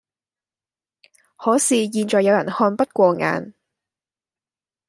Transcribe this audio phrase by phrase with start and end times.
[1.37, 3.53] 可是現在有人看不過眼